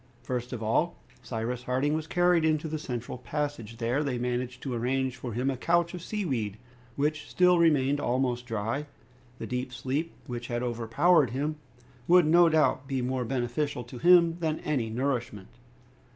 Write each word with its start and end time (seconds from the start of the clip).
First 0.23 0.51
of 0.51 0.63
all, 0.63 0.97
Cyrus 1.21 1.61
Harding 1.61 1.93
was 1.93 2.07
carried 2.07 2.43
into 2.43 2.67
the 2.67 2.79
central 2.79 3.19
passage. 3.19 3.77
There 3.77 4.03
they 4.03 4.17
managed 4.17 4.63
to 4.63 4.73
arrange 4.73 5.15
for 5.15 5.33
him 5.33 5.51
a 5.51 5.55
couch 5.55 5.93
of 5.93 6.01
sea 6.01 6.25
weed 6.25 6.57
which 6.95 7.29
still 7.29 7.59
remained 7.59 7.99
almost 7.99 8.47
dry. 8.47 8.87
The 9.37 9.45
deep 9.45 9.71
sleep 9.71 10.11
which 10.25 10.47
had 10.47 10.63
overpowered 10.63 11.29
him 11.29 11.57
would 12.07 12.25
no 12.25 12.49
doubt 12.49 12.87
be 12.87 13.03
more 13.03 13.25
beneficial 13.25 13.83
to 13.83 13.99
him 13.99 14.37
than 14.39 14.59
any 14.61 14.89
nourishment. 14.89 15.49